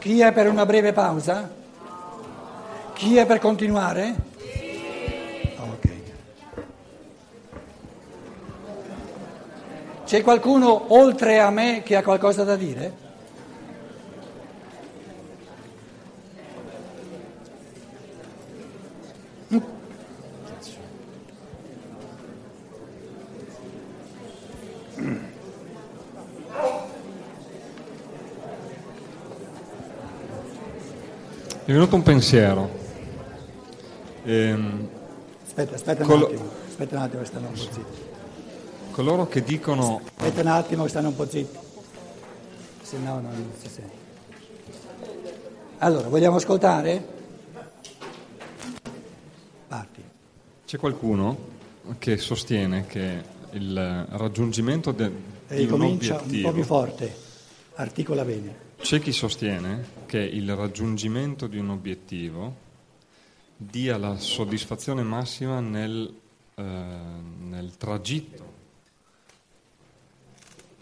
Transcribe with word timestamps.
Chi 0.00 0.20
è 0.22 0.32
per 0.32 0.48
una 0.48 0.64
breve 0.64 0.94
pausa? 0.94 1.46
Chi 2.94 3.18
è 3.18 3.26
per 3.26 3.38
continuare? 3.38 4.14
Ok. 5.58 5.88
C'è 10.06 10.22
qualcuno 10.22 10.94
oltre 10.94 11.38
a 11.38 11.50
me 11.50 11.82
che 11.84 11.96
ha 11.96 12.02
qualcosa 12.02 12.44
da 12.44 12.56
dire? 12.56 13.09
È 31.70 31.72
venuto 31.72 31.94
un 31.94 32.02
pensiero. 32.02 32.68
Ehm, 34.24 34.88
Aspetta, 35.46 35.74
aspetta 35.74 36.02
un 36.02 36.08
Col- 36.08 36.22
attimo, 36.24 36.48
aspetta 36.68 36.96
un 36.96 37.02
attimo 37.02 37.20
che 37.22 37.26
stanno 37.28 37.46
un 37.48 37.52
po' 37.54 37.60
zitti. 37.60 37.84
coloro 38.92 39.26
che 39.28 39.42
dicono 39.42 40.00
Aspetta 40.16 40.40
un 40.40 40.46
attimo 40.48 40.82
che 40.84 40.88
stanno 40.88 41.08
un 41.08 41.16
po' 41.16 41.28
zitti. 41.28 41.58
Se 42.82 42.98
no 42.98 43.20
non 43.20 43.52
si 43.60 43.68
sente. 43.68 43.98
Allora, 45.78 46.08
vogliamo 46.08 46.36
ascoltare? 46.36 47.18
Parti. 49.68 50.02
c'è 50.66 50.76
qualcuno 50.78 51.36
che 51.98 52.16
sostiene 52.18 52.86
che 52.86 53.22
il 53.52 54.06
raggiungimento 54.10 54.90
de- 54.92 55.08
di 55.08 55.54
un 55.54 55.56
Ricomincia 55.58 56.20
un 56.24 56.40
po' 56.42 56.52
più 56.52 56.64
forte, 56.64 57.14
articola 57.76 58.24
bene. 58.24 58.68
C'è 58.80 59.00
chi 59.00 59.12
sostiene 59.12 59.84
che 60.06 60.18
il 60.18 60.54
raggiungimento 60.56 61.46
di 61.46 61.58
un 61.58 61.70
obiettivo 61.70 62.68
dia 63.56 63.98
la 63.98 64.16
soddisfazione 64.16 65.02
massima 65.02 65.60
nel, 65.60 66.12
eh, 66.54 66.62
nel 66.62 67.76
tragitto 67.76 68.58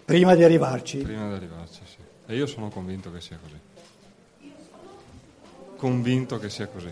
Prima 0.09 0.35
di 0.35 0.43
arrivarci, 0.43 0.99
prima 0.99 1.29
di 1.29 1.35
arrivarci. 1.35 1.81
sì. 1.85 1.97
E 2.25 2.35
io 2.35 2.47
sono 2.47 2.71
convinto 2.71 3.13
che 3.13 3.21
sia 3.21 3.39
così. 3.43 4.51
Convinto 5.77 6.39
che 6.39 6.49
sia 6.49 6.67
così. 6.67 6.91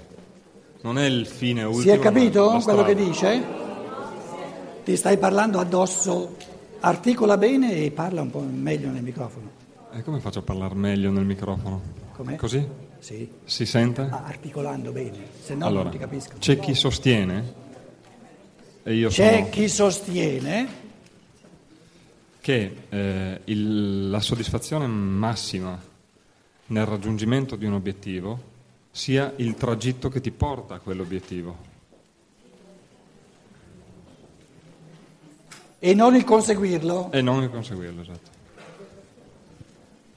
Non 0.83 0.99
è 0.99 1.07
il 1.07 1.27
fine 1.27 1.63
ultimo. 1.63 1.83
si 1.83 1.89
è 1.89 1.99
capito 1.99 2.61
quello 2.63 2.85
che 2.85 2.95
dice? 2.95 3.43
Ti 4.85 4.97
stai 4.97 5.17
parlando 5.17 5.61
addosso, 5.61 6.37
articola 6.81 7.39
bene 7.39 7.77
e 7.77 7.91
parla 7.91 8.21
un 8.21 8.31
po' 8.31 8.41
meglio 8.41 8.91
nel 8.91 9.03
microfono. 9.03 9.66
E 9.97 10.03
come 10.03 10.21
faccio 10.21 10.41
a 10.41 10.43
parlare 10.43 10.75
meglio 10.75 11.11
nel 11.11 11.25
microfono? 11.25 11.81
Com'è? 12.13 12.37
Così? 12.37 12.67
Sì, 12.99 13.31
Si 13.45 13.65
sente? 13.65 14.03
ah, 14.03 14.25
articolando 14.25 14.93
bene, 14.93 15.19
se 15.41 15.55
no 15.55 15.67
allora, 15.67 15.85
non 15.85 15.93
ti 15.93 15.99
capisco. 15.99 16.35
c'è 16.39 16.59
chi 16.59 16.75
sostiene, 16.75 17.55
e 18.83 18.95
io 18.95 19.09
C'è 19.09 19.33
sono... 19.39 19.49
chi 19.51 19.69
sostiene 19.69 20.69
che 22.41 22.77
eh, 22.89 23.41
il- 23.45 24.11
la 24.11 24.21
soddisfazione 24.21 24.87
massima 24.87 25.81
nel 26.67 26.85
raggiungimento 26.87 27.57
di 27.57 27.65
un 27.65 27.73
obiettivo 27.75 28.55
sia 28.91 29.33
il 29.37 29.55
tragitto 29.55 30.09
che 30.09 30.21
ti 30.21 30.31
porta 30.31 30.75
a 30.75 30.79
quell'obiettivo. 30.79 31.75
e 35.79 35.95
non 35.95 36.17
il 36.17 36.25
conseguirlo. 36.25 37.13
E 37.13 37.21
non 37.23 37.43
il 37.43 37.51
conseguirlo, 37.51 38.01
esatto. 38.03 38.31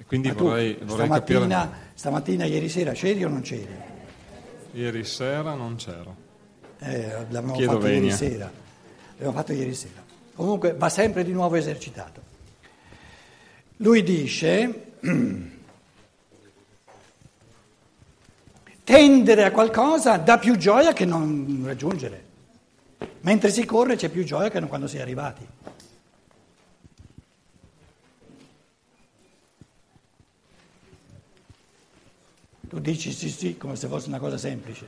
Quindi 0.09 0.31
vorrei, 0.31 0.75
vorrei 0.81 1.07
capire... 1.07 1.37
stamattina, 1.37 1.71
stamattina, 1.93 2.45
ieri 2.45 2.67
sera 2.67 2.93
c'eri 2.93 3.23
o 3.23 3.29
non 3.29 3.41
c'eri? 3.41 3.67
Ieri 4.71 5.03
sera 5.03 5.53
non 5.53 5.75
c'ero. 5.75 6.15
Eh, 6.79 7.11
l'abbiamo 7.29 7.53
Chiedo 7.53 7.73
fatto 7.73 7.85
ieri 7.85 7.99
venia. 7.99 8.15
sera. 8.15 8.51
L'abbiamo 9.11 9.33
fatto 9.33 9.53
ieri 9.53 9.75
sera. 9.75 10.03
Comunque 10.33 10.73
va 10.73 10.89
sempre 10.89 11.23
di 11.23 11.31
nuovo 11.31 11.57
esercitato. 11.57 12.21
Lui 13.77 14.01
dice 14.01 14.93
tendere 18.83 19.43
a 19.43 19.51
qualcosa 19.51 20.17
dà 20.17 20.39
più 20.39 20.57
gioia 20.57 20.91
che 20.91 21.05
non 21.05 21.61
raggiungere. 21.63 22.23
Mentre 23.21 23.51
si 23.51 23.63
corre 23.63 23.95
c'è 23.95 24.09
più 24.09 24.23
gioia 24.23 24.49
che 24.49 24.59
non 24.59 24.69
quando 24.69 24.87
si 24.87 24.97
è 24.97 25.01
arrivati. 25.01 25.45
Tu 32.69 32.79
dici 32.79 33.11
sì 33.11 33.29
sì 33.29 33.57
come 33.57 33.75
se 33.75 33.87
fosse 33.87 34.09
una 34.09 34.19
cosa 34.19 34.37
semplice. 34.37 34.87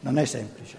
Non 0.00 0.18
è 0.18 0.24
semplice. 0.24 0.78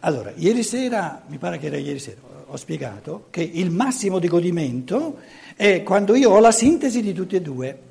Allora, 0.00 0.32
ieri 0.34 0.64
sera, 0.64 1.22
mi 1.28 1.38
pare 1.38 1.58
che 1.58 1.66
era 1.66 1.76
ieri 1.76 2.00
sera, 2.00 2.20
ho 2.46 2.56
spiegato 2.56 3.26
che 3.30 3.42
il 3.42 3.70
massimo 3.70 4.18
di 4.18 4.26
godimento 4.26 5.18
è 5.54 5.84
quando 5.84 6.16
io 6.16 6.30
ho 6.30 6.40
la 6.40 6.50
sintesi 6.50 7.02
di 7.02 7.12
tutti 7.12 7.36
e 7.36 7.40
due. 7.40 7.82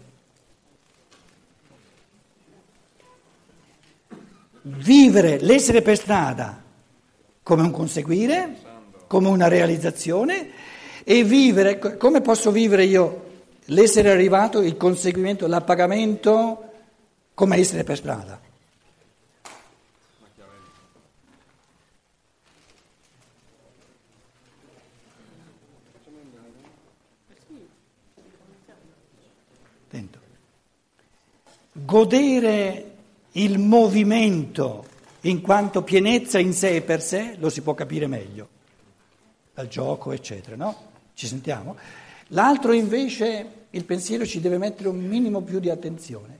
Vivere, 4.61 5.39
l'essere 5.39 5.81
per 5.81 5.95
strada 5.95 6.61
come 7.43 7.61
un 7.61 7.71
conseguire, 7.71 8.57
come 9.07 9.29
una 9.29 9.47
realizzazione 9.47 10.49
e 11.05 11.23
vivere, 11.23 11.97
come 11.97 12.19
posso 12.19 12.51
vivere 12.51 12.83
io 12.83 13.26
l'essere 13.67 14.09
arrivato, 14.09 14.61
il 14.61 14.77
conseguimento, 14.77 15.47
l'appagamento 15.47 16.63
come 17.33 17.57
essere 17.57 17.83
per 17.83 17.97
strada? 17.97 18.39
Attento. 29.87 30.19
Godere 31.71 32.91
il 33.33 33.59
movimento 33.59 34.85
in 35.21 35.41
quanto 35.41 35.83
pienezza 35.83 36.39
in 36.39 36.53
sé 36.53 36.75
e 36.75 36.81
per 36.81 37.01
sé 37.01 37.35
lo 37.37 37.49
si 37.49 37.61
può 37.61 37.73
capire 37.73 38.07
meglio, 38.07 38.47
dal 39.53 39.67
gioco, 39.67 40.11
eccetera, 40.11 40.55
no? 40.55 40.75
Ci 41.13 41.27
sentiamo? 41.27 41.75
L'altro 42.29 42.73
invece, 42.73 43.65
il 43.69 43.85
pensiero 43.85 44.25
ci 44.25 44.39
deve 44.39 44.57
mettere 44.57 44.89
un 44.89 44.99
minimo 44.99 45.41
più 45.41 45.59
di 45.59 45.69
attenzione. 45.69 46.39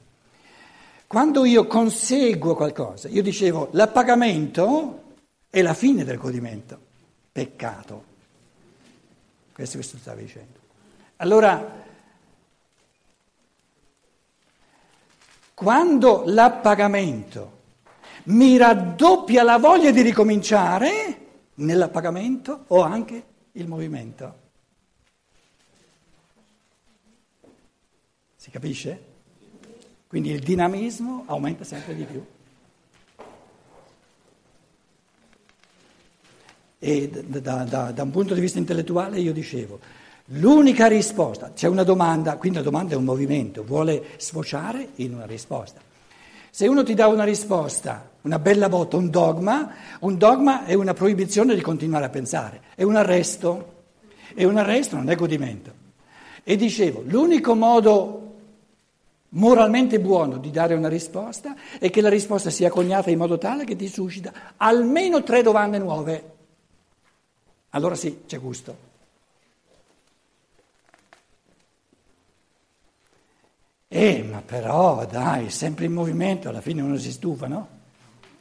Quando 1.08 1.46
io 1.46 1.68
conseguo 1.68 2.56
qualcosa, 2.56 3.08
io 3.08 3.22
dicevo, 3.22 3.70
l'appagamento 3.72 5.04
è 5.50 5.62
la 5.62 5.74
fine 5.74 6.04
del 6.04 6.18
godimento, 6.18 6.78
peccato. 7.32 8.04
Questo 9.54 9.78
che 9.78 9.88
tu 9.88 9.98
stavi 9.98 10.24
dicendo. 10.24 10.60
Allora, 11.18 11.86
quando 15.54 16.24
l'appagamento 16.26 17.56
mi 18.26 18.58
raddoppia 18.58 19.44
la 19.44 19.58
voglia 19.58 19.92
di 19.92 20.02
ricominciare, 20.02 21.20
nell'appagamento 21.56 22.66
ho 22.68 22.82
anche 22.82 23.24
il 23.54 23.68
movimento. 23.68 24.46
Si 28.48 28.54
capisce? 28.54 29.00
Quindi 30.08 30.32
il 30.32 30.40
dinamismo 30.40 31.26
aumenta 31.26 31.66
sempre 31.66 31.94
di 31.94 32.04
più. 32.06 32.26
E 36.80 37.10
da, 37.10 37.66
da- 37.66 37.92
da 37.92 38.04
un 38.04 38.12
punto 38.12 38.34
di 38.34 38.40
vista 38.40 38.58
intellettuale 38.58 39.20
io 39.20 39.34
dicevo, 39.34 39.80
l'unica 40.28 40.88
risposta, 40.88 41.52
c'è 41.52 41.68
una 41.68 41.84
domanda, 41.84 42.38
quindi 42.38 42.60
la 42.60 42.64
domanda 42.64 42.94
è 42.94 42.96
un 42.98 43.04
movimento, 43.04 43.66
vuole 43.66 44.12
sfociare 44.16 44.92
in 44.96 45.16
una 45.16 45.26
risposta. 45.26 45.82
Se 46.50 46.68
uno 46.68 46.84
ti 46.84 46.94
dà 46.94 47.08
una 47.08 47.26
risposta, 47.26 48.12
una 48.22 48.40
bella 48.40 48.70
botta, 48.70 48.96
un 48.96 49.10
dogma, 49.10 49.74
un 50.00 50.18
dogma 50.18 50.64
è 50.64 50.74
una 50.74 50.94
proibizione 50.94 51.54
di 51.54 51.60
continuare 51.60 52.06
a 52.06 52.10
pensare, 52.10 52.62
è 52.76 52.84
un 52.84 52.96
arresto, 52.96 53.74
e 54.34 54.46
un 54.46 54.56
arresto 54.56 54.96
non 54.96 55.10
è 55.10 55.16
godimento. 55.16 55.74
E 56.46 56.56
dicevo, 56.56 57.04
l'unico 57.06 57.56
modo 57.56 58.22
moralmente 59.30 60.00
buono 60.00 60.38
di 60.38 60.52
dare 60.52 60.74
una 60.74 60.88
risposta 60.88 61.56
è 61.80 61.90
che 61.90 62.02
la 62.02 62.10
risposta 62.10 62.50
sia 62.50 62.70
coniata 62.70 63.10
in 63.10 63.18
modo 63.18 63.38
tale 63.38 63.66
che 63.66 63.76
ti 63.76 63.88
suscita 63.88 64.54
almeno 64.58 65.24
tre 65.24 65.42
domande 65.42 65.78
nuove. 65.78 66.36
Allora 67.72 67.96
sì, 67.96 68.24
c'è 68.26 68.40
gusto. 68.40 68.86
Eh, 73.90 74.22
ma 74.24 74.42
però 74.42 75.06
dai, 75.06 75.50
sempre 75.50 75.86
in 75.86 75.94
movimento, 75.94 76.50
alla 76.50 76.60
fine 76.62 76.82
uno 76.82 76.98
si 76.98 77.12
stufa, 77.12 77.48
no? 77.48 77.76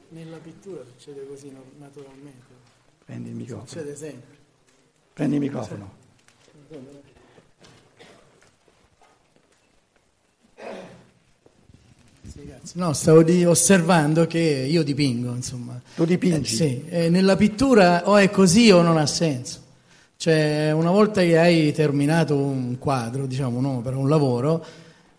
Nella 0.08 0.38
pittura 0.38 0.82
succede 0.84 1.26
così 1.26 1.54
naturalmente, 1.78 2.54
Prendi 3.04 3.28
il 3.28 3.34
microfono. 3.36 3.66
succede 3.68 3.94
sempre. 3.96 4.36
Prendi 5.12 5.34
il 5.36 5.40
microfono. 5.40 5.92
No, 12.74 12.92
stavo 12.92 13.22
di- 13.22 13.44
osservando 13.44 14.26
che 14.26 14.38
io 14.38 14.82
dipingo, 14.82 15.34
insomma. 15.34 15.80
Tu 15.94 16.04
dipingi? 16.04 16.52
Eh, 16.52 16.56
sì, 16.56 16.84
e 16.88 17.08
nella 17.08 17.36
pittura 17.36 18.02
o 18.08 18.16
è 18.16 18.28
così 18.30 18.70
o 18.70 18.82
non 18.82 18.98
ha 18.98 19.06
senso. 19.06 19.60
Cioè, 20.16 20.72
una 20.72 20.90
volta 20.90 21.20
che 21.22 21.38
hai 21.38 21.72
terminato 21.72 22.36
un 22.36 22.78
quadro, 22.78 23.26
diciamo 23.26 23.58
un'opera, 23.58 23.96
un 23.96 24.08
lavoro, 24.08 24.64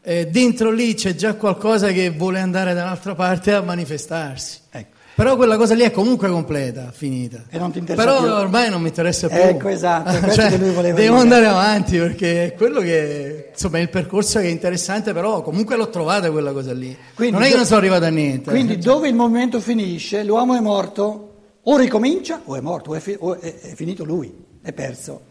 eh, 0.01 0.27
dentro 0.27 0.71
lì 0.71 0.93
c'è 0.93 1.15
già 1.15 1.35
qualcosa 1.35 1.91
che 1.91 2.09
vuole 2.11 2.39
andare 2.39 2.73
da 2.73 2.83
un'altra 2.83 3.15
parte 3.15 3.53
a 3.53 3.61
manifestarsi. 3.61 4.59
Ecco. 4.69 4.95
Però 5.17 5.35
quella 5.35 5.57
cosa 5.57 5.73
lì 5.73 5.81
è 5.81 5.89
comunque 5.89 6.29
completa, 6.29 6.91
finita. 6.93 7.45
E 7.49 7.57
non 7.57 7.71
ti 7.71 7.79
interessa 7.79 8.05
Però 8.05 8.21
più? 8.21 8.31
ormai 8.31 8.69
non 8.69 8.81
mi 8.83 8.89
interessa 8.89 9.27
più. 9.27 9.35
Ecco, 9.39 9.67
esatto, 9.69 10.11
questo 10.19 10.29
Cioè, 10.41 10.49
che 10.51 10.57
lui 10.57 10.69
voleva 10.69 10.95
devo 10.95 11.13
dire. 11.15 11.21
andare 11.23 11.47
avanti 11.47 11.97
perché 11.97 12.45
è 12.45 12.53
quello 12.53 12.81
che, 12.81 13.49
insomma, 13.51 13.79
è 13.79 13.81
il 13.81 13.89
percorso 13.89 14.37
che 14.39 14.45
è 14.45 14.49
interessante, 14.49 15.13
però 15.13 15.41
comunque 15.41 15.75
l'ho 15.75 15.89
trovata 15.89 16.29
quella 16.29 16.51
cosa 16.51 16.71
lì. 16.71 16.95
Quindi 17.15 17.33
non 17.33 17.43
è 17.43 17.49
che 17.49 17.55
non 17.55 17.65
sono 17.65 17.79
arrivato 17.79 18.05
a 18.05 18.09
niente. 18.09 18.51
Quindi 18.51 18.77
dove 18.77 19.07
il 19.07 19.15
movimento 19.15 19.59
finisce, 19.59 20.23
l'uomo 20.23 20.53
è 20.55 20.59
morto, 20.59 21.33
o 21.63 21.77
ricomincia 21.77 22.41
o 22.45 22.55
è 22.55 22.59
morto, 22.61 22.91
o 22.91 22.95
è, 22.95 22.99
fi- 22.99 23.17
o 23.17 23.39
è- 23.39 23.59
è 23.59 23.73
finito 23.73 24.03
lui, 24.03 24.31
è 24.61 24.71
perso. 24.71 25.21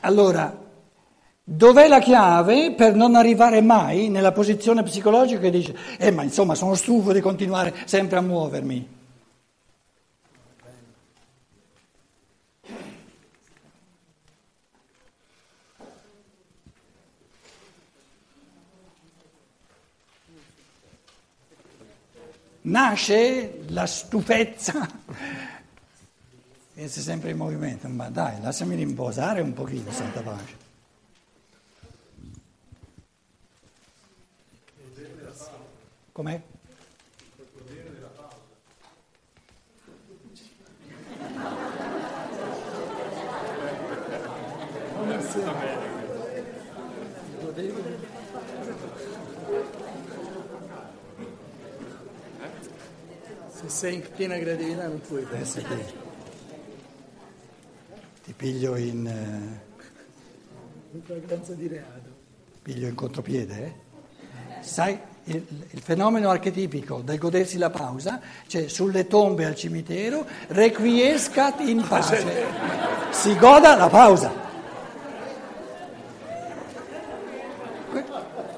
Allora, 0.00 0.56
dov'è 1.42 1.88
la 1.88 1.98
chiave 1.98 2.72
per 2.72 2.94
non 2.94 3.14
arrivare 3.14 3.60
mai 3.60 4.08
nella 4.08 4.32
posizione 4.32 4.82
psicologica 4.82 5.40
che 5.40 5.50
dice, 5.50 5.76
eh 5.98 6.10
ma 6.10 6.22
insomma 6.22 6.54
sono 6.54 6.74
stufo 6.74 7.12
di 7.12 7.20
continuare 7.20 7.74
sempre 7.86 8.18
a 8.18 8.22
muovermi? 8.22 8.98
Nasce 22.62 23.62
la 23.68 23.86
stufezza, 23.86 24.86
e 26.74 26.88
sei 26.88 27.02
sempre 27.02 27.30
in 27.30 27.36
movimento, 27.36 27.88
ma 27.88 28.08
dai, 28.10 28.40
lasciami 28.40 28.74
riposare 28.74 29.40
un 29.40 29.52
pochino, 29.52 29.90
santa 29.90 30.20
pace. 30.20 30.69
Com'è? 36.20 36.38
Se 53.52 53.68
sei 53.68 53.94
in 53.96 54.04
piena 54.14 54.38
creatività 54.38 54.88
non 54.88 55.00
puoi. 55.00 55.24
Adesso 55.24 55.60
ti, 55.62 55.74
ti 58.24 58.32
piglio 58.32 58.76
in, 58.76 59.06
eh, 59.06 59.60
In 60.92 61.02
flagranza 61.02 61.52
di 61.54 61.66
reato. 61.66 62.08
piglio 62.62 62.88
in 62.88 62.94
contropiede, 62.94 63.64
eh? 63.64 64.62
Sai, 64.62 64.98
il, 65.32 65.46
il 65.70 65.80
fenomeno 65.80 66.30
archetipico 66.30 67.00
del 67.02 67.18
godersi 67.18 67.58
la 67.58 67.70
pausa 67.70 68.20
c'è 68.46 68.68
sulle 68.68 69.06
tombe 69.06 69.44
al 69.44 69.54
cimitero, 69.54 70.24
requiescat 70.48 71.60
in 71.60 71.86
pace, 71.86 72.46
si 73.10 73.36
goda 73.36 73.76
la 73.76 73.88
pausa. 73.88 74.32
Que- 77.90 78.04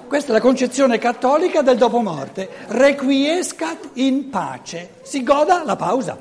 Questa 0.06 0.30
è 0.30 0.34
la 0.34 0.40
concezione 0.40 0.98
cattolica 0.98 1.62
del 1.62 1.78
dopomorte, 1.78 2.48
requiescat 2.69 3.90
in 3.94 4.28
pace, 4.30 4.90
si 5.02 5.22
goda 5.22 5.64
la 5.64 5.76
pausa. 5.76 6.18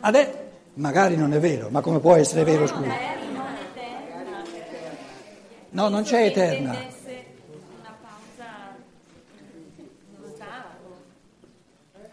Adesso, 0.00 0.30
magari 0.74 1.16
non 1.16 1.32
è 1.32 1.40
vero, 1.40 1.68
ma 1.70 1.80
come 1.80 1.98
può 1.98 2.14
essere 2.14 2.44
vero, 2.44 2.66
scusa? 2.66 3.16
No, 5.70 5.88
non 5.88 6.02
c'è 6.02 6.24
eterna. 6.24 6.72
Intendesse 6.72 7.24
una 7.78 7.94
pausa 8.00 8.74
non 10.16 10.32
stava. 10.34 10.64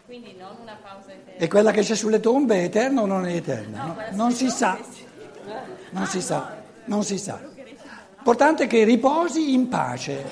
Quindi 0.04 0.34
non 0.38 0.56
una 0.60 0.76
pausa 0.82 0.84
eterna. 0.84 0.95
E 1.38 1.48
quella 1.48 1.70
che 1.70 1.82
c'è 1.82 1.94
sulle 1.94 2.20
tombe 2.20 2.56
è 2.56 2.64
eterna 2.64 3.02
o 3.02 3.06
non 3.06 3.26
è 3.26 3.34
eterna? 3.34 3.84
No, 3.84 3.96
non 4.12 4.32
si 4.32 4.48
sa, 4.48 4.78
non 5.90 6.06
si 6.06 6.20
sa, 6.22 6.56
non 6.86 7.04
si 7.04 7.18
sa. 7.18 7.38
L'importante 8.26 8.64
è 8.64 8.66
che 8.66 8.84
riposi 8.84 9.52
in 9.52 9.68
pace. 9.68 10.24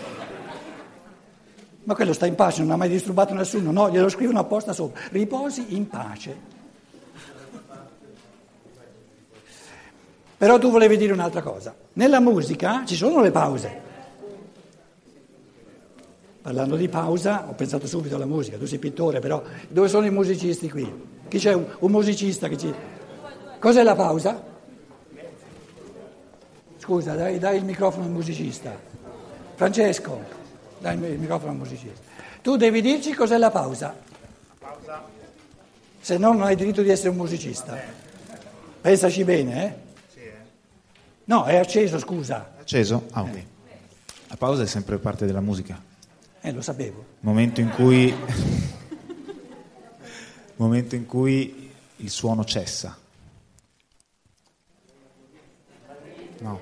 Ma 1.84 1.94
quello 1.94 2.12
sta 2.12 2.26
in 2.26 2.34
pace, 2.34 2.62
non 2.62 2.72
ha 2.72 2.76
mai 2.76 2.88
disturbato 2.88 3.34
nessuno, 3.34 3.70
no, 3.70 3.90
glielo 3.90 4.08
scrivono 4.08 4.40
apposta 4.40 4.72
sopra. 4.72 5.00
Riposi 5.10 5.76
in 5.76 5.86
pace. 5.86 6.36
Però 10.36 10.58
tu 10.58 10.70
volevi 10.70 10.96
dire 10.96 11.12
un'altra 11.12 11.42
cosa. 11.42 11.74
Nella 11.92 12.18
musica 12.18 12.82
ci 12.84 12.96
sono 12.96 13.20
le 13.20 13.30
pause. 13.30 13.80
Parlando 16.44 16.76
di 16.76 16.90
pausa, 16.90 17.48
ho 17.48 17.54
pensato 17.54 17.86
subito 17.86 18.16
alla 18.16 18.26
musica, 18.26 18.58
tu 18.58 18.66
sei 18.66 18.78
pittore, 18.78 19.18
però 19.18 19.42
dove 19.66 19.88
sono 19.88 20.04
i 20.04 20.10
musicisti 20.10 20.68
qui? 20.68 20.84
Chi 21.26 21.38
c'è 21.38 21.54
un, 21.54 21.64
un 21.78 21.90
musicista 21.90 22.48
che 22.48 22.58
ci... 22.58 22.70
Cos'è 23.58 23.82
la 23.82 23.94
pausa? 23.94 24.44
Scusa, 26.76 27.14
dai, 27.14 27.38
dai 27.38 27.56
il 27.56 27.64
microfono 27.64 28.04
al 28.04 28.10
musicista. 28.10 28.78
Francesco, 29.54 30.20
dai 30.80 31.02
il 31.02 31.18
microfono 31.18 31.52
al 31.52 31.56
musicista. 31.56 32.02
Tu 32.42 32.56
devi 32.56 32.82
dirci 32.82 33.14
cos'è 33.14 33.38
la 33.38 33.50
pausa. 33.50 33.96
Se 35.98 36.18
no 36.18 36.32
non 36.32 36.42
hai 36.42 36.56
diritto 36.56 36.82
di 36.82 36.90
essere 36.90 37.08
un 37.08 37.16
musicista. 37.16 37.74
Pensaci 38.82 39.24
bene, 39.24 39.64
eh? 39.64 39.74
No, 41.24 41.44
è 41.44 41.56
acceso, 41.56 41.98
scusa. 41.98 42.52
Acceso? 42.60 43.06
Ah, 43.12 43.22
ok. 43.22 43.42
La 44.28 44.36
pausa 44.36 44.62
è 44.62 44.66
sempre 44.66 44.98
parte 44.98 45.24
della 45.24 45.40
musica. 45.40 45.92
Eh, 46.44 46.52
lo 46.52 46.60
sapevo. 46.60 47.02
Momento 47.20 47.60
in 47.62 47.70
cui 47.70 48.14
momento 50.56 50.94
in 50.94 51.06
cui 51.06 51.70
il 51.96 52.10
suono 52.10 52.44
cessa. 52.44 52.98
No. 56.40 56.60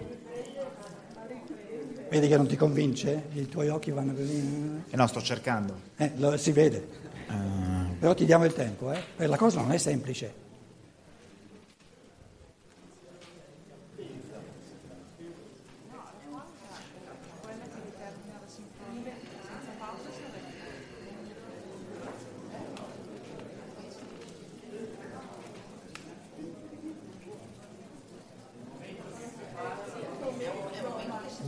Vedi 2.09 2.29
che 2.29 2.37
non 2.37 2.47
ti 2.47 2.55
convince? 2.57 3.25
I 3.33 3.49
tuoi 3.49 3.69
occhi 3.71 3.91
vanno 3.91 4.15
così. 4.15 4.83
Eh 4.89 4.97
no, 4.97 5.07
sto 5.09 5.21
cercando. 5.21 5.81
Eh, 5.97 6.13
lo- 6.17 6.37
si 6.37 6.53
vede. 6.53 6.87
Eh, 7.29 7.95
Però 7.99 8.15
ti 8.15 8.25
diamo 8.25 8.45
il 8.45 8.53
tempo, 8.53 8.93
eh? 8.93 9.01
Perché 9.17 9.27
la 9.27 9.37
cosa 9.37 9.63
non 9.63 9.73
è 9.73 9.79
semplice. 9.79 10.33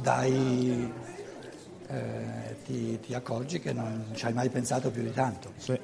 Dai, 0.03 0.93
eh, 1.89 2.54
ti, 2.65 2.99
ti 3.01 3.15
accorgi 3.15 3.61
che 3.61 3.73
non 3.73 4.07
ci 4.15 4.25
hai 4.27 4.33
mai 4.33 4.49
pensato 4.49 4.91
più 4.91 5.03
di 5.03 5.13
tanto. 5.13 5.53
sì. 5.57 5.73
Eh, 5.73 5.81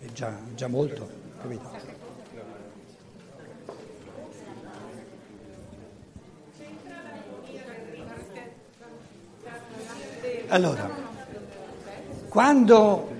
È 0.00 0.12
già, 0.12 0.34
già 0.54 0.66
molto, 0.66 1.08
capito? 1.40 2.02
Allora, 10.48 10.88
quando, 12.28 13.10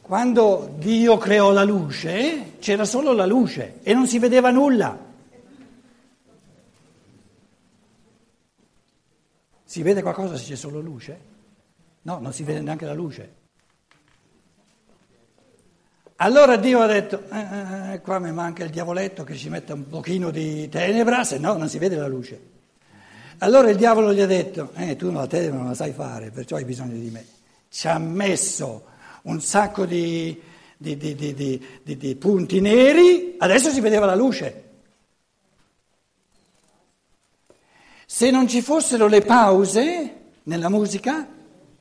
quando 0.00 0.74
Dio 0.78 1.16
creò 1.16 1.52
la 1.52 1.64
luce, 1.64 2.56
c'era 2.58 2.84
solo 2.84 3.12
la 3.12 3.26
luce 3.26 3.78
e 3.82 3.94
non 3.94 4.06
si 4.06 4.18
vedeva 4.18 4.50
nulla. 4.50 5.03
Si 9.74 9.82
vede 9.82 10.02
qualcosa 10.02 10.36
se 10.36 10.44
c'è 10.44 10.54
solo 10.54 10.78
luce? 10.78 11.18
No, 12.02 12.20
non 12.20 12.32
si 12.32 12.44
vede 12.44 12.60
neanche 12.60 12.84
la 12.84 12.92
luce. 12.92 13.34
Allora 16.18 16.54
Dio 16.54 16.78
ha 16.78 16.86
detto, 16.86 17.24
"Eh, 17.28 17.94
eh, 17.94 18.00
qua 18.00 18.20
mi 18.20 18.30
manca 18.30 18.62
il 18.62 18.70
diavoletto 18.70 19.24
che 19.24 19.34
ci 19.34 19.48
mette 19.48 19.72
un 19.72 19.88
pochino 19.88 20.30
di 20.30 20.68
tenebra, 20.68 21.24
se 21.24 21.38
no 21.38 21.56
non 21.56 21.68
si 21.68 21.78
vede 21.78 21.96
la 21.96 22.06
luce. 22.06 22.40
Allora 23.38 23.68
il 23.68 23.76
diavolo 23.76 24.14
gli 24.14 24.20
ha 24.20 24.26
detto, 24.26 24.70
eh, 24.76 24.94
tu 24.94 25.10
la 25.10 25.26
tenebra 25.26 25.58
non 25.58 25.66
la 25.66 25.74
sai 25.74 25.90
fare, 25.90 26.30
perciò 26.30 26.54
hai 26.54 26.64
bisogno 26.64 26.96
di 26.96 27.10
me. 27.10 27.26
Ci 27.68 27.88
ha 27.88 27.98
messo 27.98 28.84
un 29.22 29.40
sacco 29.40 29.86
di- 29.86 30.40
di- 30.76 30.96
di- 30.96 31.66
di 31.82 32.14
punti 32.14 32.60
neri, 32.60 33.34
adesso 33.38 33.70
si 33.70 33.80
vedeva 33.80 34.06
la 34.06 34.14
luce. 34.14 34.62
Se 38.06 38.30
non 38.30 38.48
ci 38.48 38.60
fossero 38.62 39.06
le 39.06 39.20
pause 39.22 40.22
nella 40.44 40.68
musica, 40.68 41.26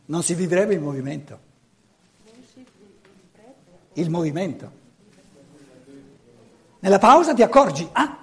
non 0.06 0.24
si 0.24 0.34
vivrebbe 0.34 0.74
il 0.74 0.80
movimento. 0.80 1.40
Il 3.94 4.10
movimento. 4.10 4.72
Nella 6.80 7.00
pausa 7.00 7.34
ti 7.34 7.44
accorgi, 7.44 7.88
ah! 7.92 8.18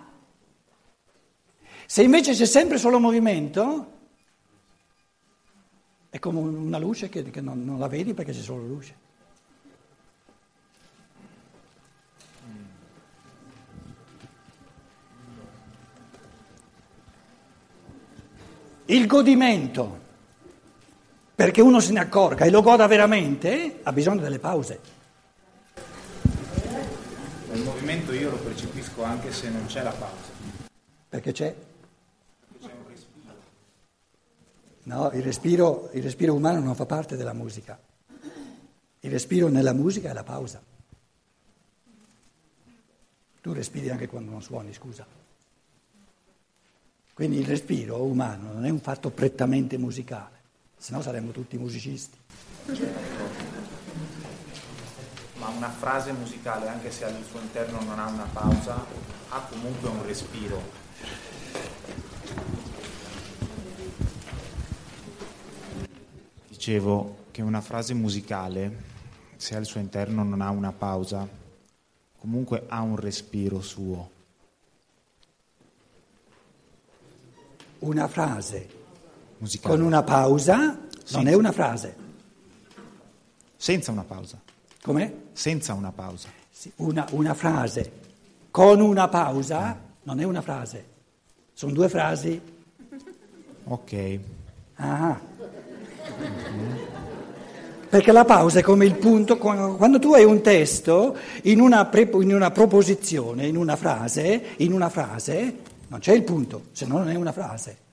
Se 1.87 2.02
invece 2.02 2.33
c'è 2.33 2.45
sempre 2.45 2.78
solo 2.78 3.00
movimento, 3.00 3.92
è 6.11 6.19
come 6.19 6.40
una 6.40 6.78
luce 6.78 7.09
che, 7.09 7.23
che 7.30 7.40
non, 7.40 7.64
non 7.64 7.78
la 7.78 7.88
vedi 7.88 8.14
perché 8.14 8.33
c'è 8.33 8.40
solo 8.40 8.66
luce. 8.66 9.09
Il 18.90 19.06
godimento, 19.06 20.00
perché 21.37 21.61
uno 21.61 21.78
se 21.78 21.92
ne 21.92 22.00
accorga 22.00 22.44
e 22.44 22.50
lo 22.50 22.61
goda 22.61 22.88
veramente, 22.88 23.78
ha 23.85 23.92
bisogno 23.92 24.20
delle 24.20 24.40
pause. 24.40 24.80
Il 27.52 27.62
movimento 27.62 28.12
io 28.12 28.30
lo 28.30 28.37
percepisco 28.38 29.04
anche 29.04 29.30
se 29.30 29.49
non 29.49 29.64
c'è 29.66 29.85
la 29.85 29.92
pausa. 29.92 30.32
Perché 31.09 31.30
c'è? 31.30 31.54
No, 34.82 35.11
il 35.12 35.23
respiro, 35.23 35.90
il 35.92 36.02
respiro 36.02 36.35
umano 36.35 36.59
non 36.59 36.75
fa 36.75 36.85
parte 36.85 37.14
della 37.14 37.32
musica. 37.32 37.78
Il 38.99 39.11
respiro 39.11 39.47
nella 39.47 39.73
musica 39.73 40.11
è 40.11 40.12
la 40.12 40.25
pausa. 40.25 40.61
Tu 43.40 43.52
respiri 43.52 43.88
anche 43.88 44.09
quando 44.09 44.32
non 44.32 44.42
suoni, 44.42 44.73
scusa. 44.73 45.06
Quindi 47.21 47.41
il 47.41 47.47
respiro 47.47 48.03
umano 48.03 48.55
non 48.55 48.65
è 48.65 48.71
un 48.71 48.81
fatto 48.81 49.11
prettamente 49.11 49.77
musicale, 49.77 50.41
se 50.79 50.95
no 50.95 51.03
saremmo 51.03 51.33
tutti 51.33 51.59
musicisti. 51.59 52.17
Ma 55.35 55.49
una 55.49 55.69
frase 55.69 56.12
musicale, 56.12 56.67
anche 56.69 56.91
se 56.91 57.05
al 57.05 57.23
suo 57.29 57.39
interno 57.41 57.83
non 57.83 57.99
ha 57.99 58.09
una 58.09 58.27
pausa, 58.33 58.87
ha 59.29 59.41
comunque 59.50 59.91
un 59.91 60.03
respiro. 60.07 60.62
Dicevo 66.49 67.17
che 67.33 67.43
una 67.43 67.61
frase 67.61 67.93
musicale, 67.93 68.83
se 69.37 69.57
al 69.57 69.67
suo 69.67 69.79
interno 69.79 70.23
non 70.23 70.41
ha 70.41 70.49
una 70.49 70.73
pausa, 70.73 71.29
comunque 72.17 72.65
ha 72.67 72.81
un 72.81 72.97
respiro 72.97 73.61
suo. 73.61 74.20
Una 77.80 78.08
frase 78.08 78.68
Musicale. 79.38 79.75
con 79.76 79.84
una 79.84 80.02
pausa 80.02 80.56
non 81.12 81.25
Sì. 81.25 81.28
è 81.28 81.34
una 81.34 81.52
frase. 81.52 81.96
Senza 83.56 83.90
una 83.90 84.04
pausa. 84.04 84.40
Com'è? 84.82 85.12
Senza 85.32 85.75
una 85.75 85.90
pausa. 85.92 86.28
Sì, 86.50 86.70
Una, 86.76 87.06
una 87.10 87.34
frase 87.34 87.92
con 88.50 88.80
una 88.80 89.08
pausa 89.08 89.78
non 90.02 90.20
è 90.20 90.25
una 90.25 90.40
frase. 90.42 90.84
Sono 91.52 91.72
due 91.72 91.88
frasi. 91.88 92.40
Ok. 93.64 94.18
Ah. 94.76 95.20
Perché 97.88 98.12
la 98.12 98.25
pausa 98.25 98.60
è 98.60 98.62
come 98.62 98.87
il 98.87 98.94
punto, 98.94 99.37
quando 99.37 99.99
tu 99.99 100.14
hai 100.14 100.25
un 100.25 100.40
testo 100.42 101.16
in 101.42 101.60
una, 101.60 101.84
prepo- 101.87 102.22
in 102.22 102.32
una 102.32 102.50
proposizione, 102.52 103.46
in 103.46 103.56
una 103.56 103.75
frase, 103.75 104.54
in 104.58 104.72
una 104.72 104.88
frase, 104.88 105.56
non 105.90 105.99
c'è 105.99 106.12
il 106.12 106.23
punto, 106.23 106.66
se 106.70 106.87
no 106.87 106.99
non 106.99 107.11
è 107.11 107.16
una 107.16 107.32
frase. 107.32 107.88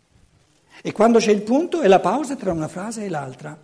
E 0.83 0.91
quando 0.91 1.17
c'è 1.17 1.31
il 1.31 1.41
punto 1.41 1.81
è 1.81 1.87
la 1.87 1.99
pausa 1.99 2.35
tra 2.35 2.51
una 2.51 2.67
frase 2.67 3.03
e 3.03 3.09
l'altra. 3.09 3.59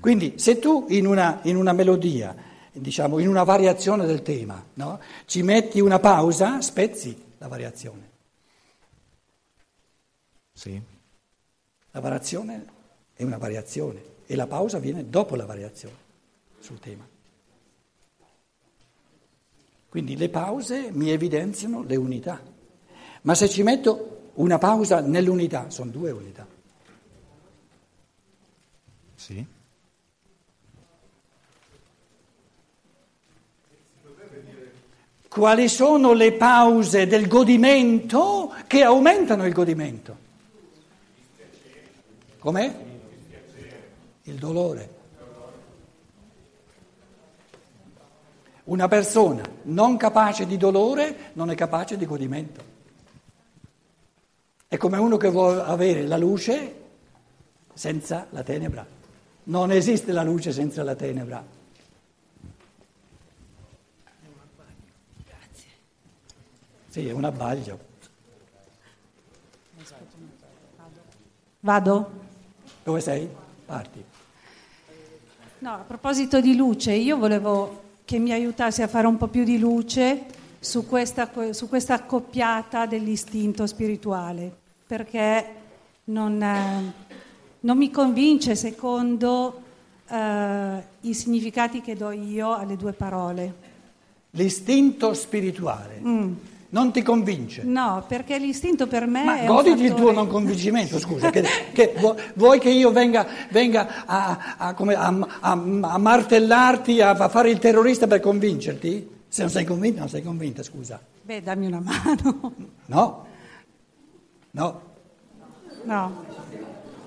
Quindi 0.00 0.34
se 0.36 0.58
tu 0.58 0.86
in 0.88 1.06
una, 1.06 1.38
in 1.44 1.54
una 1.54 1.72
melodia, 1.72 2.34
diciamo 2.72 3.20
in 3.20 3.28
una 3.28 3.44
variazione 3.44 4.04
del 4.04 4.22
tema, 4.22 4.64
no, 4.74 5.00
ci 5.26 5.42
metti 5.42 5.80
una 5.80 6.00
pausa, 6.00 6.60
spezzi 6.60 7.16
la 7.38 7.46
variazione. 7.46 8.10
Sì. 10.52 10.82
La 11.92 12.00
variazione 12.00 12.66
è 13.14 13.22
una 13.22 13.38
variazione 13.38 14.02
e 14.26 14.34
la 14.34 14.48
pausa 14.48 14.80
viene 14.80 15.08
dopo 15.08 15.36
la 15.36 15.46
variazione 15.46 15.96
sul 16.58 16.80
tema. 16.80 17.06
Quindi 19.92 20.16
le 20.16 20.30
pause 20.30 20.88
mi 20.90 21.10
evidenziano 21.10 21.82
le 21.82 21.96
unità, 21.96 22.40
ma 23.24 23.34
se 23.34 23.46
ci 23.46 23.62
metto 23.62 24.30
una 24.36 24.56
pausa 24.56 25.00
nell'unità, 25.00 25.68
sono 25.68 25.90
due 25.90 26.10
unità. 26.10 26.46
Sì. 29.14 29.46
Quali 35.28 35.68
sono 35.68 36.14
le 36.14 36.32
pause 36.32 37.06
del 37.06 37.28
godimento 37.28 38.54
che 38.66 38.82
aumentano 38.82 39.44
il 39.44 39.52
godimento? 39.52 40.16
Com'è? 42.38 42.74
Il 44.22 44.36
dolore. 44.36 45.00
Una 48.64 48.86
persona 48.86 49.42
non 49.64 49.96
capace 49.96 50.46
di 50.46 50.56
dolore 50.56 51.30
non 51.32 51.50
è 51.50 51.54
capace 51.54 51.96
di 51.96 52.06
godimento. 52.06 52.62
È 54.68 54.76
come 54.76 54.98
uno 54.98 55.16
che 55.16 55.30
vuole 55.30 55.62
avere 55.62 56.06
la 56.06 56.16
luce 56.16 56.80
senza 57.74 58.26
la 58.30 58.42
tenebra. 58.42 58.86
Non 59.44 59.72
esiste 59.72 60.12
la 60.12 60.22
luce 60.22 60.52
senza 60.52 60.84
la 60.84 60.94
tenebra. 60.94 61.44
Sì, 66.88 67.08
è 67.08 67.12
un 67.12 67.24
abbaglio. 67.24 67.78
Vado? 71.60 72.10
Dove 72.84 73.00
sei? 73.00 73.28
Parti. 73.64 74.04
No, 75.58 75.72
a 75.72 75.84
proposito 75.86 76.40
di 76.40 76.54
luce, 76.54 76.92
io 76.92 77.16
volevo 77.16 77.82
che 78.12 78.18
mi 78.18 78.32
aiutassi 78.32 78.82
a 78.82 78.88
fare 78.88 79.06
un 79.06 79.16
po' 79.16 79.28
più 79.28 79.42
di 79.42 79.58
luce 79.58 80.26
su 80.60 80.86
questa, 80.86 81.30
su 81.52 81.66
questa 81.66 81.94
accoppiata 81.94 82.84
dell'istinto 82.84 83.66
spirituale, 83.66 84.54
perché 84.86 85.46
non, 86.04 86.42
eh, 86.42 86.92
non 87.60 87.78
mi 87.78 87.90
convince 87.90 88.54
secondo 88.54 89.62
eh, 90.06 90.82
i 91.00 91.14
significati 91.14 91.80
che 91.80 91.96
do 91.96 92.10
io 92.10 92.54
alle 92.54 92.76
due 92.76 92.92
parole. 92.92 93.54
L'istinto 94.32 95.14
spirituale 95.14 95.98
non 96.74 96.90
ti 96.90 97.02
convince. 97.02 97.62
No, 97.64 98.02
perché 98.08 98.38
l'istinto 98.38 98.86
per 98.86 99.06
me 99.06 99.24
Ma 99.24 99.40
è 99.40 99.46
goditi 99.46 99.82
il 99.82 99.88
fattore- 99.90 100.00
tuo 100.02 100.12
non 100.12 100.26
convincimento, 100.26 100.98
scusa, 100.98 101.28
che, 101.30 101.44
che 101.72 101.94
vu- 101.98 102.16
vuoi 102.34 102.58
che 102.58 102.70
io 102.70 102.90
venga, 102.90 103.26
venga 103.50 104.04
a, 104.06 104.54
a- 104.56 104.74
come- 104.74 104.94
a- 104.94 105.28
a- 105.40 105.54
martellarti, 105.98 107.00
a, 107.02 107.10
a 107.10 107.28
fare 107.28 107.50
il 107.50 107.58
terrorista 107.58 108.06
per 108.06 108.20
convincerti? 108.20 109.08
Se 109.28 109.42
non 109.42 109.50
sei 109.50 109.64
convinta, 109.64 110.00
non 110.00 110.08
sei 110.08 110.22
convinta, 110.22 110.62
scusa. 110.62 111.00
Beh, 111.22 111.42
dammi 111.42 111.66
una 111.66 111.80
mano. 111.80 112.52
No, 112.86 113.26
no. 114.52 114.80
No. 115.84 116.24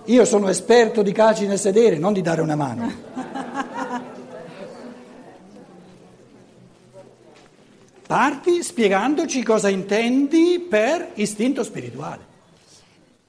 Io 0.06 0.26
sono 0.26 0.48
esperto 0.50 1.02
di 1.02 1.12
calci 1.12 1.48
nel 1.48 1.58
sedere, 1.60 1.98
non 1.98 2.14
di 2.14 2.22
dare 2.22 2.42
una 2.42 2.56
mano. 2.56 2.92
Parti 8.08 8.62
spiegandoci 8.62 9.42
cosa 9.44 9.68
intendi 9.70 10.60
per 10.68 11.12
istinto 11.16 11.64
spirituale. 11.64 12.34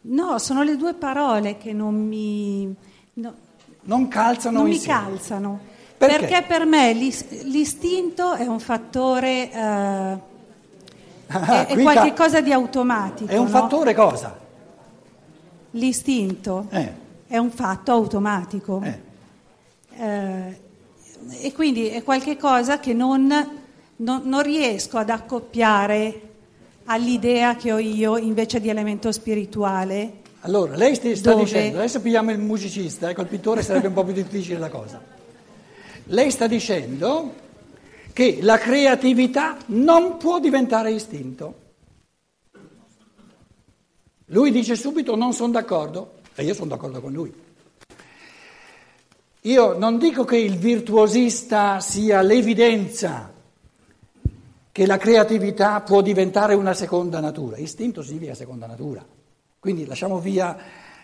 No, 0.03 0.39
sono 0.39 0.63
le 0.63 0.77
due 0.77 0.95
parole 0.95 1.57
che 1.57 1.73
non 1.73 1.95
mi... 1.95 2.73
no- 3.15 3.35
Non 3.83 4.09
calzano 4.09 4.59
non 4.59 4.69
mi 4.69 4.75
insieme. 4.75 5.01
calzano. 5.01 5.61
Perché? 5.97 6.19
Perché? 6.27 6.43
per 6.47 6.67
me 6.67 6.93
l'is- 6.93 7.43
l'istinto 7.45 8.35
è 8.35 8.47
un 8.47 8.61
fattore, 8.61 9.51
eh, 9.51 10.35
Ah, 11.29 11.65
è, 11.65 11.67
è 11.69 11.73
qui 11.73 11.83
qualche 11.83 12.13
ca- 12.13 12.23
cosa 12.25 12.41
di 12.41 12.53
automatico. 12.53 13.31
È 13.33 13.37
un 13.37 13.45
no? 13.51 13.51
fattore 13.51 13.95
cosa? 13.95 14.39
L'istinto 15.73 16.67
Eh, 16.71 16.93
è 17.27 17.37
un 17.39 17.51
fatto 17.51 17.93
automatico. 17.93 18.81
eh. 18.85 19.01
Eh, 19.99 20.61
e 21.41 21.53
quindi 21.55 21.89
è 21.89 22.03
qualche 22.05 22.37
cosa 22.37 22.79
che 22.79 22.93
non, 22.93 23.27
non- 23.97 24.23
non 24.25 24.43
riesco 24.43 24.99
ad 24.99 25.11
accoppiare 25.11 26.21
all'idea 26.85 27.57
che 27.57 27.73
ho 27.73 27.79
io 27.79 28.17
invece 28.17 28.61
di 28.61 28.69
elemento 28.69 29.11
spirituale. 29.13 30.25
Allora, 30.41 30.77
lei 30.77 30.95
sta 30.95 31.31
Dove? 31.31 31.45
dicendo, 31.45 31.79
adesso 31.79 32.01
pigliamo 32.01 32.31
il 32.31 32.39
musicista, 32.39 33.11
ecco 33.11 33.23
il 33.23 33.27
pittore 33.27 33.63
sarebbe 33.63 33.89
un 33.89 33.95
po' 33.95 34.05
più 34.05 34.13
difficile 34.13 34.59
la 34.59 34.69
cosa. 34.69 35.03
Lei 36.05 36.31
sta 36.31 36.47
dicendo 36.47 37.35
che 38.13 38.39
la 38.43 38.57
creatività 38.59 39.57
non 39.67 40.19
può 40.19 40.39
diventare 40.39 40.93
istinto. 40.93 41.65
Lui 44.27 44.51
dice 44.51 44.77
subito 44.77 45.17
non 45.17 45.33
sono 45.33 45.53
d'accordo 45.53 46.19
e 46.35 46.45
io 46.45 46.55
sono 46.55 46.69
d'accordo 46.69 47.01
con 47.01 47.13
lui. 47.13 47.33
Io 49.43 49.79
non 49.79 49.99
dico 49.99 50.25
che 50.25 50.37
il 50.37 50.57
virtuosista 50.57 51.81
sia 51.81 52.23
l'evidenza 52.23 53.33
che 54.77 54.85
la 54.85 54.99
creatività 54.99 55.81
può 55.81 56.03
diventare 56.03 56.53
una 56.53 56.75
seconda 56.75 57.19
natura. 57.19 57.57
Istinto 57.57 58.03
significa 58.03 58.35
seconda 58.35 58.67
natura. 58.67 59.03
Quindi 59.59 59.87
lasciamo 59.87 60.19
via 60.19 60.55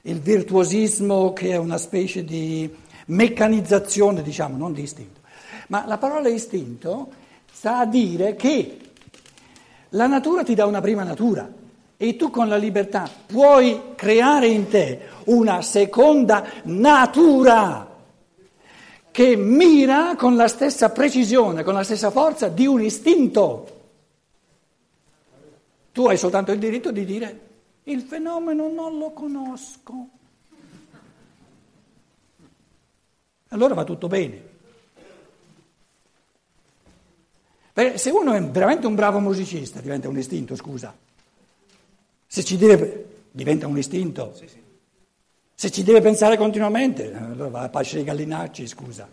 il 0.02 0.20
virtuosismo 0.20 1.32
che 1.32 1.52
è 1.52 1.56
una 1.56 1.78
specie 1.78 2.22
di 2.22 2.70
meccanizzazione, 3.06 4.20
diciamo, 4.20 4.58
non 4.58 4.74
di 4.74 4.82
istinto. 4.82 5.20
Ma 5.68 5.86
la 5.86 5.96
parola 5.96 6.28
istinto 6.28 7.12
sta 7.50 7.78
a 7.78 7.86
dire 7.86 8.36
che 8.36 8.76
la 9.88 10.06
natura 10.06 10.42
ti 10.42 10.54
dà 10.54 10.66
una 10.66 10.82
prima 10.82 11.02
natura 11.02 11.50
e 11.96 12.16
tu 12.16 12.28
con 12.28 12.48
la 12.48 12.56
libertà 12.56 13.08
puoi 13.24 13.94
creare 13.94 14.48
in 14.48 14.68
te 14.68 15.00
una 15.24 15.62
seconda 15.62 16.44
natura 16.64 17.91
che 19.12 19.36
mira 19.36 20.16
con 20.16 20.36
la 20.36 20.48
stessa 20.48 20.90
precisione, 20.90 21.62
con 21.62 21.74
la 21.74 21.84
stessa 21.84 22.10
forza 22.10 22.48
di 22.48 22.66
un 22.66 22.80
istinto. 22.80 23.80
Tu 25.92 26.06
hai 26.06 26.16
soltanto 26.16 26.50
il 26.50 26.58
diritto 26.58 26.90
di 26.90 27.04
dire 27.04 27.40
il 27.84 28.00
fenomeno 28.00 28.68
non 28.68 28.98
lo 28.98 29.10
conosco. 29.10 30.08
Allora 33.48 33.74
va 33.74 33.84
tutto 33.84 34.08
bene. 34.08 34.50
Perché 37.74 37.98
se 37.98 38.10
uno 38.10 38.32
è 38.32 38.42
veramente 38.42 38.86
un 38.86 38.94
bravo 38.94 39.18
musicista, 39.18 39.80
diventa 39.80 40.08
un 40.08 40.16
istinto, 40.16 40.56
scusa. 40.56 40.94
Se 42.26 42.44
ci 42.44 42.56
deve, 42.56 43.24
diventa 43.30 43.66
un 43.66 43.76
istinto. 43.76 44.32
Sì, 44.34 44.48
sì. 44.48 44.61
Se 45.62 45.70
ci 45.70 45.84
deve 45.84 46.00
pensare 46.00 46.36
continuamente, 46.36 47.14
allora 47.14 47.48
va 47.48 47.60
a 47.60 47.68
pascere 47.68 48.00
i 48.00 48.04
gallinacci, 48.04 48.66
scusa. 48.66 49.08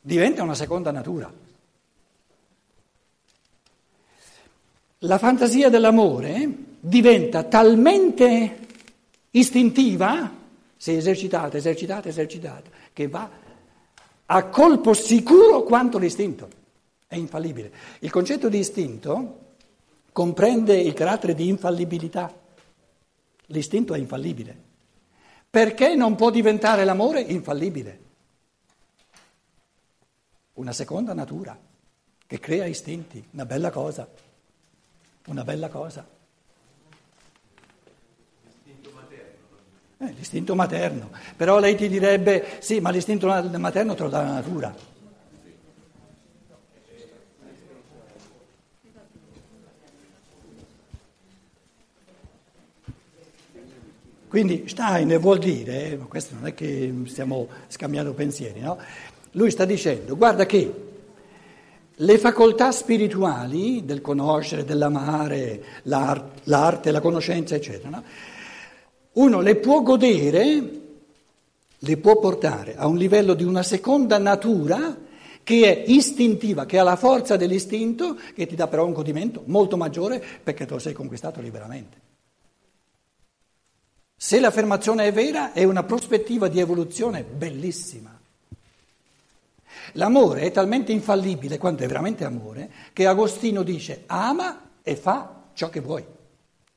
Diventa 0.00 0.42
una 0.42 0.56
seconda 0.56 0.90
natura. 0.90 1.32
La 4.98 5.18
fantasia 5.18 5.68
dell'amore 5.68 6.50
diventa 6.80 7.44
talmente 7.44 8.58
istintiva, 9.30 10.34
se 10.76 10.96
esercitata, 10.96 11.56
esercitata, 11.56 12.08
esercitata, 12.08 12.70
che 12.92 13.06
va 13.06 13.30
a 14.26 14.44
colpo 14.46 14.94
sicuro 14.94 15.62
quanto 15.62 15.96
l'istinto. 15.96 16.48
È 17.06 17.14
infallibile. 17.14 17.70
Il 18.00 18.10
concetto 18.10 18.48
di 18.48 18.58
istinto 18.58 19.52
comprende 20.10 20.76
il 20.76 20.92
carattere 20.92 21.36
di 21.36 21.46
infallibilità. 21.46 22.37
L'istinto 23.50 23.94
è 23.94 23.98
infallibile. 23.98 24.66
Perché 25.50 25.94
non 25.94 26.14
può 26.14 26.30
diventare 26.30 26.84
l'amore 26.84 27.20
infallibile? 27.20 28.06
Una 30.54 30.72
seconda 30.72 31.14
natura 31.14 31.58
che 32.26 32.38
crea 32.40 32.66
istinti, 32.66 33.24
una 33.30 33.46
bella 33.46 33.70
cosa, 33.70 34.06
una 35.26 35.44
bella 35.44 35.68
cosa. 35.68 36.06
L'istinto 38.44 38.90
materno. 38.94 39.46
Eh, 39.98 40.12
l'istinto 40.12 40.54
materno. 40.54 41.10
Però 41.36 41.58
lei 41.58 41.74
ti 41.74 41.88
direbbe, 41.88 42.58
sì, 42.60 42.80
ma 42.80 42.90
l'istinto 42.90 43.28
materno 43.28 43.94
te 43.94 44.02
lo 44.02 44.08
dà 44.10 44.22
la 44.22 44.32
natura. 44.32 44.87
Quindi 54.38 54.68
Stein 54.68 55.18
vuol 55.18 55.38
dire, 55.38 55.96
ma 55.98 56.04
questo 56.04 56.36
non 56.36 56.46
è 56.46 56.54
che 56.54 56.94
stiamo 57.06 57.48
scambiando 57.66 58.12
pensieri, 58.12 58.60
no? 58.60 58.78
Lui 59.32 59.50
sta 59.50 59.64
dicendo, 59.64 60.16
guarda 60.16 60.46
che 60.46 60.72
le 61.92 62.18
facoltà 62.18 62.70
spirituali 62.70 63.84
del 63.84 64.00
conoscere, 64.00 64.64
dell'amare, 64.64 65.80
l'arte, 65.82 66.42
l'arte 66.44 66.92
la 66.92 67.00
conoscenza, 67.00 67.56
eccetera, 67.56 67.88
no? 67.88 68.04
uno 69.14 69.40
le 69.40 69.56
può 69.56 69.82
godere, 69.82 70.70
le 71.76 71.96
può 71.96 72.20
portare 72.20 72.76
a 72.76 72.86
un 72.86 72.96
livello 72.96 73.34
di 73.34 73.42
una 73.42 73.64
seconda 73.64 74.18
natura 74.18 74.96
che 75.42 75.62
è 75.64 75.90
istintiva, 75.90 76.64
che 76.64 76.78
ha 76.78 76.84
la 76.84 76.94
forza 76.94 77.34
dell'istinto, 77.34 78.16
che 78.36 78.46
ti 78.46 78.54
dà 78.54 78.68
però 78.68 78.86
un 78.86 78.92
godimento 78.92 79.42
molto 79.46 79.76
maggiore 79.76 80.24
perché 80.44 80.64
te 80.64 80.74
lo 80.74 80.78
sei 80.78 80.92
conquistato 80.92 81.40
liberamente. 81.40 82.06
Se 84.28 84.38
l'affermazione 84.40 85.06
è 85.06 85.12
vera, 85.14 85.54
è 85.54 85.64
una 85.64 85.84
prospettiva 85.84 86.48
di 86.48 86.60
evoluzione 86.60 87.22
bellissima. 87.22 88.14
L'amore 89.92 90.42
è 90.42 90.50
talmente 90.50 90.92
infallibile 90.92 91.56
quanto 91.56 91.82
è 91.82 91.86
veramente 91.86 92.26
amore 92.26 92.70
che 92.92 93.06
Agostino 93.06 93.62
dice 93.62 94.02
ama 94.04 94.72
e 94.82 94.96
fa 94.96 95.44
ciò 95.54 95.70
che 95.70 95.80
vuoi. 95.80 96.04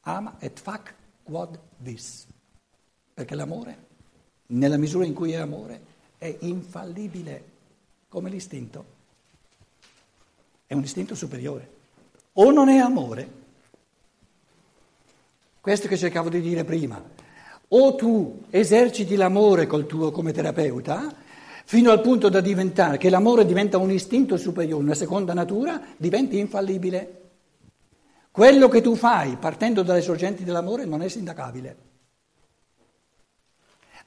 Ama 0.03 0.37
et 0.39 0.61
fac 0.61 0.93
quod 1.23 1.59
vis. 1.79 2.25
Perché 3.13 3.35
l'amore, 3.35 3.77
nella 4.45 4.77
misura 4.77 5.03
in 5.03 5.13
cui 5.13 5.33
è 5.33 5.35
amore, 5.35 5.81
è 6.19 6.33
infallibile 6.39 7.43
come 8.07 8.29
l'istinto. 8.29 8.85
È 10.67 10.73
un 10.73 10.83
istinto 10.83 11.15
superiore. 11.15 11.69
O 12.31 12.49
non 12.49 12.69
è 12.69 12.77
amore. 12.77 13.29
Questo 15.59 15.89
che 15.89 15.97
cercavo 15.97 16.29
di 16.29 16.39
dire 16.39 16.63
prima 16.63 17.19
o 17.73 17.95
tu 17.95 18.43
eserciti 18.49 19.15
l'amore 19.15 19.65
col 19.65 19.85
tuo 19.85 20.11
come 20.11 20.33
terapeuta, 20.33 21.13
fino 21.65 21.91
al 21.91 22.01
punto 22.01 22.27
da 22.27 22.41
diventare 22.41 22.97
che 22.97 23.09
l'amore 23.09 23.45
diventa 23.45 23.77
un 23.77 23.91
istinto 23.91 24.35
superiore, 24.35 24.83
una 24.83 24.93
seconda 24.93 25.33
natura, 25.33 25.81
diventi 25.95 26.37
infallibile. 26.37 27.19
Quello 28.29 28.67
che 28.67 28.81
tu 28.81 28.95
fai 28.95 29.37
partendo 29.37 29.83
dalle 29.83 30.01
sorgenti 30.01 30.43
dell'amore 30.43 30.85
non 30.85 31.01
è 31.01 31.07
sindacabile. 31.07 31.89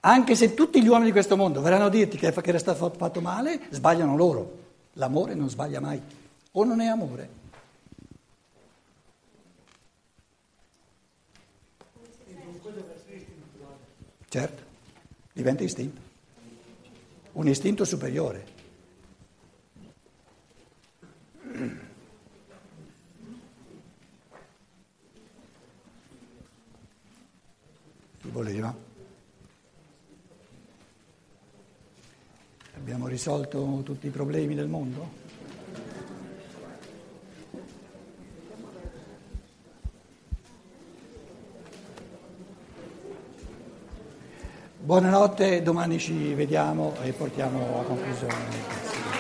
Anche 0.00 0.34
se 0.34 0.52
tutti 0.52 0.82
gli 0.82 0.88
uomini 0.88 1.06
di 1.06 1.12
questo 1.12 1.36
mondo 1.36 1.62
verranno 1.62 1.86
a 1.86 1.90
dirti 1.90 2.18
che 2.18 2.26
era 2.26 2.58
stato 2.58 2.92
fatto 2.96 3.20
male, 3.22 3.60
sbagliano 3.70 4.16
loro. 4.16 4.58
L'amore 4.94 5.34
non 5.34 5.48
sbaglia 5.48 5.80
mai. 5.80 6.00
O 6.52 6.64
non 6.64 6.80
è 6.80 6.86
amore. 6.86 7.42
Certo, 14.34 14.64
diventa 15.32 15.62
istinto, 15.62 16.00
un 17.34 17.46
istinto 17.46 17.84
superiore. 17.84 18.44
Chi 28.18 28.28
voleva? 28.28 28.76
Abbiamo 32.74 33.06
risolto 33.06 33.82
tutti 33.84 34.08
i 34.08 34.10
problemi 34.10 34.56
del 34.56 34.66
mondo? 34.66 35.33
Buonanotte, 44.94 45.60
domani 45.60 45.98
ci 45.98 46.34
vediamo 46.34 46.94
e 47.02 47.10
portiamo 47.10 47.80
a 47.80 47.82
conclusione. 47.82 49.13